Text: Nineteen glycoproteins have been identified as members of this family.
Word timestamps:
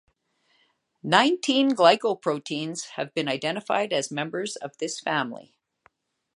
Nineteen 1.03 1.75
glycoproteins 1.75 2.87
have 2.95 3.13
been 3.13 3.27
identified 3.27 3.93
as 3.93 4.09
members 4.09 4.55
of 4.55 4.75
this 4.79 4.99
family. 4.99 5.53